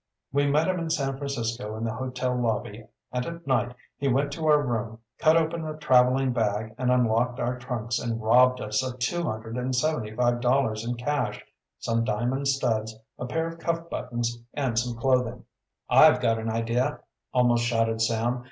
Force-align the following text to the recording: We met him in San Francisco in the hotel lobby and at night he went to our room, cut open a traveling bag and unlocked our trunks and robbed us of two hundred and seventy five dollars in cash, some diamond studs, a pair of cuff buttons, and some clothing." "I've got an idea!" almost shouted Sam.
We 0.31 0.49
met 0.49 0.67
him 0.67 0.79
in 0.79 0.89
San 0.89 1.15
Francisco 1.19 1.75
in 1.75 1.83
the 1.83 1.93
hotel 1.93 2.35
lobby 2.35 2.87
and 3.11 3.23
at 3.23 3.45
night 3.45 3.75
he 3.97 4.07
went 4.07 4.31
to 4.31 4.47
our 4.47 4.59
room, 4.59 4.97
cut 5.19 5.37
open 5.37 5.63
a 5.63 5.77
traveling 5.77 6.33
bag 6.33 6.73
and 6.79 6.89
unlocked 6.91 7.39
our 7.39 7.59
trunks 7.59 7.99
and 7.99 8.19
robbed 8.19 8.61
us 8.61 8.81
of 8.81 8.97
two 8.97 9.21
hundred 9.21 9.57
and 9.57 9.75
seventy 9.75 10.11
five 10.15 10.41
dollars 10.41 10.83
in 10.83 10.95
cash, 10.95 11.45
some 11.77 12.03
diamond 12.03 12.47
studs, 12.47 12.97
a 13.19 13.27
pair 13.27 13.45
of 13.47 13.59
cuff 13.59 13.91
buttons, 13.91 14.39
and 14.55 14.79
some 14.79 14.97
clothing." 14.97 15.43
"I've 15.87 16.19
got 16.19 16.39
an 16.39 16.49
idea!" 16.49 17.01
almost 17.31 17.65
shouted 17.65 18.01
Sam. 18.01 18.39